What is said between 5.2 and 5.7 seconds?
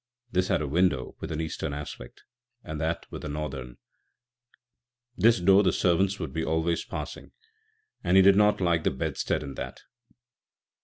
door